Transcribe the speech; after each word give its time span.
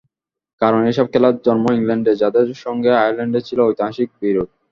কারণ, 0.61 0.81
এসব 0.87 1.05
খেলার 1.13 1.35
জন্ম 1.45 1.65
ইংল্যান্ডে, 1.77 2.13
যাদের 2.21 2.47
সঙ্গে 2.63 2.89
আয়ারল্যান্ডের 2.95 3.43
ছিল 3.47 3.59
ঐতিহাসিক 3.69 4.09
বিরোধ। 4.21 4.49